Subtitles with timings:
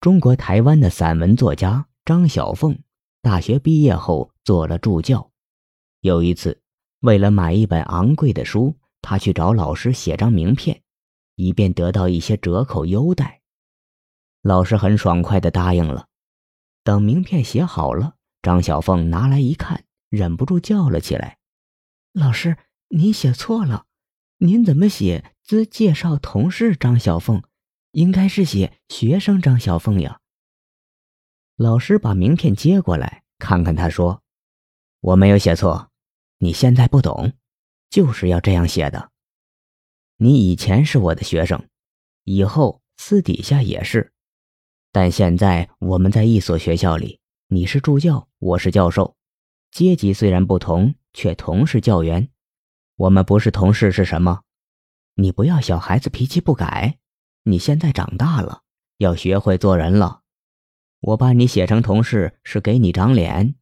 [0.00, 2.78] 中国台湾的散文作家张小凤，
[3.20, 5.32] 大学毕业后做了助教。
[6.02, 6.62] 有一次，
[7.00, 10.82] 为了买一本昂贵的书，他去找老师写张名片，
[11.34, 13.40] 以便得到一些折扣优待。
[14.40, 16.06] 老师很爽快地答应了。
[16.84, 21.38] 等名片写好了，张小凤拿来一看，忍不住叫了起来
[22.14, 22.56] ：“老师，
[22.90, 23.86] 您写错了，
[24.38, 27.42] 您怎么写‘兹介绍同事张小凤’？”
[27.92, 30.20] 应该是写学生张小凤呀。
[31.56, 34.22] 老师把名片接过来看看，他说
[35.00, 35.90] ：“我没有写错，
[36.38, 37.32] 你现在不懂，
[37.90, 39.10] 就是要这样写的。
[40.18, 41.68] 你以前是我的学生，
[42.24, 44.12] 以后私底下也是，
[44.92, 49.16] 但现在我们在一所学校里，你是助教，我是教授，
[49.70, 52.28] 阶级虽然不同，却同是教员。
[52.96, 54.42] 我们不是同事是什么？
[55.14, 56.98] 你不要小孩子脾气不改。”
[57.44, 58.62] 你现在长大了，
[58.98, 60.22] 要学会做人了。
[61.00, 63.54] 我把你写成同事是给你长脸，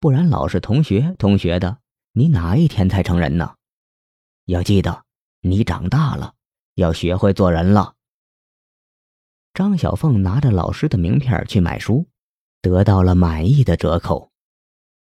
[0.00, 1.78] 不然老是同学同学的，
[2.12, 3.54] 你哪一天才成人呢？
[4.44, 5.04] 要记得，
[5.40, 6.34] 你长大了，
[6.74, 7.94] 要学会做人了。
[9.54, 12.06] 张小凤拿着老师的名片去买书，
[12.60, 14.32] 得到了满意的折扣。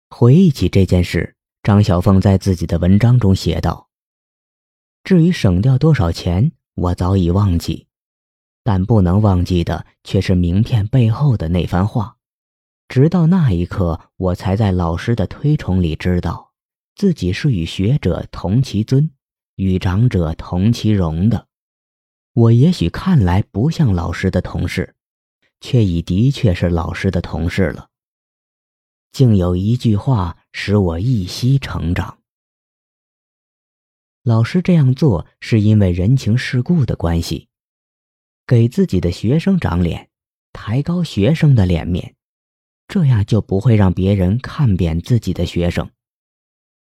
[0.10, 3.90] 回忆起这件事，张小凤在自己的文章中写道
[5.04, 7.87] ：“至于省掉多少钱，我早已忘记。”
[8.68, 12.18] 但不能忘记的却是名片背后的那番话。
[12.90, 16.52] 直到那一刻，我才在老师的推崇里知道，
[16.94, 19.10] 自己是与学者同其尊，
[19.56, 21.48] 与长者同其荣的。
[22.34, 24.96] 我也许看来不像老师的同事，
[25.62, 27.88] 却已的确是老师的同事了。
[29.14, 32.18] 竟有一句话使我一息成长。
[34.24, 37.47] 老师这样做是因为人情世故的关系。
[38.48, 40.10] 给自己的学生长脸，
[40.54, 42.16] 抬高学生的脸面，
[42.88, 45.92] 这样就不会让别人看扁自己的学生。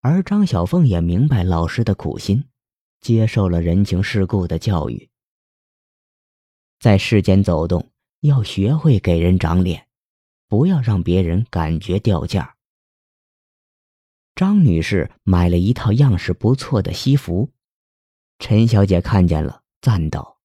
[0.03, 2.45] 而张小凤也明白老师的苦心，
[3.01, 5.09] 接受了人情世故的教育。
[6.79, 7.91] 在世间走动，
[8.21, 9.89] 要学会给人长脸，
[10.49, 12.55] 不要让别人感觉掉价。
[14.35, 17.51] 张女士买了一套样式不错的西服，
[18.39, 20.39] 陈小姐看见了，赞道：“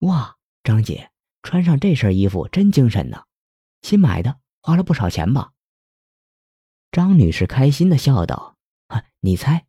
[0.00, 0.36] 哇！”
[0.68, 1.10] 张姐
[1.42, 3.24] 穿上这身衣服真精神呢，
[3.80, 5.52] 新买的，花了不少钱吧？
[6.92, 8.58] 张女士开心的笑道
[9.20, 9.64] ：“你猜？”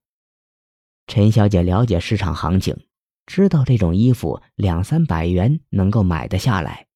[1.08, 2.86] 陈小姐了解市场行情，
[3.26, 6.88] 知道这种衣服两三百元能够买得下来，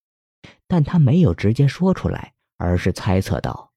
[0.67, 3.71] 但她没有直接说出来，而是猜测道：“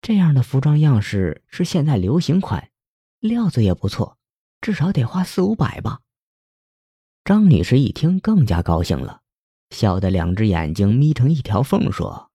[0.00, 2.70] 这样的服装样式是现在流行款，
[3.18, 4.16] 料子也不错，
[4.60, 6.02] 至少得花四五百吧。”
[7.26, 9.22] 张女士一听更加高兴了。
[9.70, 12.30] 笑得两只眼睛眯成一条缝，说：“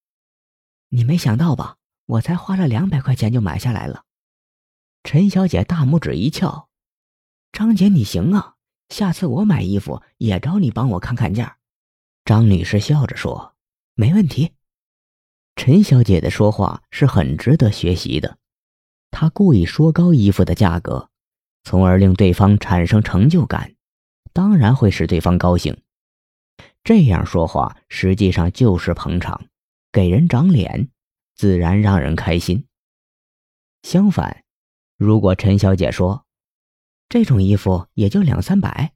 [0.89, 1.77] 你没想到吧？
[2.05, 4.03] 我才花了两百块钱就买下来了。”
[5.03, 6.69] 陈小姐大拇指一翘
[7.53, 8.55] ：“张姐，你行啊！
[8.89, 11.57] 下次我买衣服也找你帮我看看价。”
[12.25, 13.55] 张女士笑着说
[13.95, 14.51] ：“没问题。”
[15.55, 18.37] 陈小姐的说话是很值得学习的，
[19.11, 21.09] 她故意说高衣服的价格，
[21.63, 23.75] 从而令对方产生成就感，
[24.33, 25.81] 当然会使对方高兴。
[26.83, 29.45] 这样说话实际上就是捧场，
[29.91, 30.89] 给人长脸，
[31.35, 32.65] 自然让人开心。
[33.83, 34.43] 相反，
[34.97, 36.25] 如果陈小姐说
[37.07, 38.93] 这种衣服也就两三百，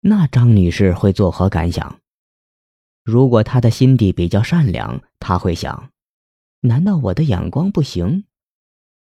[0.00, 2.00] 那张女士会作何感想？
[3.02, 5.90] 如果她的心地比较善良，她会想：
[6.60, 8.26] 难道我的眼光不行？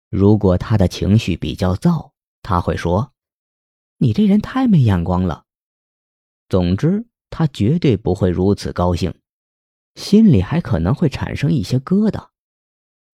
[0.10, 2.14] 如果她的情绪比较躁，
[2.44, 3.14] 她会说：
[3.98, 5.46] 你这人太没眼光了。
[6.48, 7.09] 总之。
[7.30, 9.14] 他绝对不会如此高兴，
[9.96, 12.30] 心里还可能会产生一些疙瘩。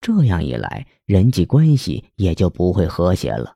[0.01, 3.55] 这样一来，人际关系也就不会和谐了。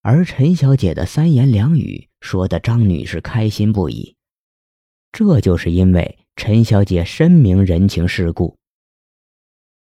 [0.00, 4.16] 而陈小姐的三言两语说的张女士开心不已，
[5.12, 8.58] 这就是因为陈小姐深明人情世故。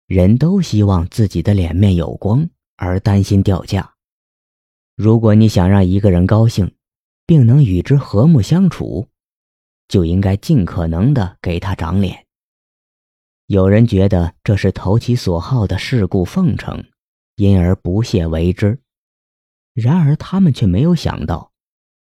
[0.06, 3.94] 人都希望自己的脸面有光，而担心掉价。
[4.94, 6.76] 如果你想让一个人高兴，
[7.26, 9.08] 并能与之和睦相处。
[9.88, 12.26] 就应该尽可能的给他长脸。
[13.46, 16.84] 有人觉得这是投其所好的世故奉承，
[17.36, 18.80] 因而不屑为之。
[19.74, 21.52] 然而他们却没有想到，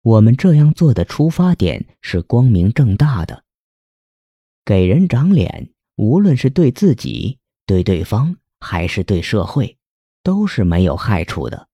[0.02, 3.44] 我们这样做的出发点是光明正大的。
[4.64, 9.78] 给人长脸，无论是对自己、对对方，还是对社会，
[10.22, 11.68] 都是没有害处的。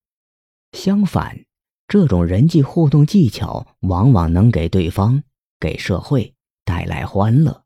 [0.73, 1.45] 相反，
[1.89, 5.23] 这种人际互动技巧往往能给对方。
[5.61, 6.35] 给社会
[6.65, 7.65] 带来欢乐。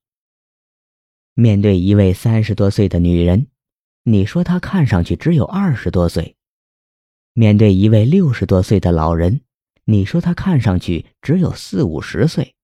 [1.35, 3.47] 面对一位三十多岁的女人，
[4.05, 6.35] 你说她看上去只有二十多岁；
[7.33, 9.41] 面对一位六十多岁的老人，
[9.85, 12.55] 你说她看上去只有四五十岁。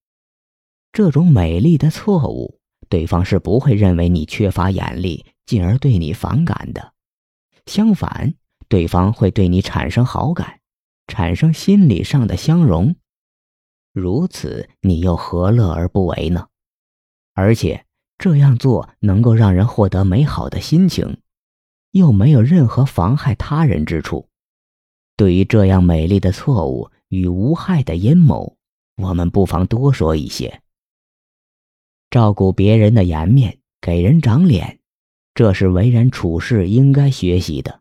[0.92, 6.92] 这种美丽的错误，对方是不会认为你缺乏眼力，进而对你反感的。
[7.66, 8.34] 相反，
[8.68, 10.60] 对方会对你产生好感，
[11.06, 12.96] 产生心理上的相融。
[13.92, 16.48] 如此，你又何乐而不为呢？
[17.34, 17.84] 而且
[18.18, 21.18] 这样做能够让人获得美好的心情，
[21.92, 24.28] 又没有任何妨害他人之处。
[25.16, 28.56] 对于这样美丽的错误与无害的阴谋，
[28.96, 30.62] 我们不妨多说一些。
[32.10, 34.80] 照顾别人的颜面，给人长脸，
[35.34, 37.80] 这是为人处事应该学习的。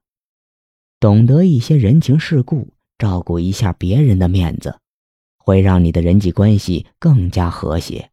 [1.00, 4.80] 懂得一些人情世故，照顾一下别人的面子。
[5.48, 8.12] 会让你的人际关系更加和谐，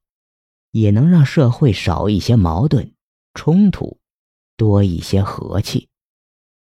[0.70, 2.92] 也能让社会少一些矛盾
[3.34, 3.98] 冲突，
[4.56, 5.88] 多一些和气。